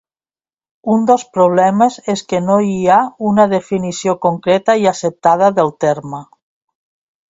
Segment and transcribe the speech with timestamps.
[0.93, 2.97] Un dels problemes és que no hi ha
[3.35, 6.29] una definició concreta i acceptada del terme.